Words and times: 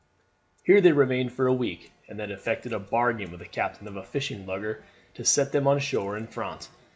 Here 0.63 0.81
they 0.81 0.93
remained 0.93 1.31
for 1.31 1.45
a 1.45 1.53
week, 1.53 1.91
and 2.07 2.19
then 2.19 2.31
effected 2.31 2.73
a 2.73 2.79
bargain 2.79 3.29
with 3.29 3.39
the 3.39 3.45
captain 3.45 3.87
of 3.87 3.95
a 3.95 4.01
fishing 4.03 4.47
lugger 4.47 4.83
to 5.13 5.23
set 5.23 5.51
them 5.51 5.67
on 5.67 5.77
shore 5.77 6.17
in 6.17 6.25
France. 6.25 6.71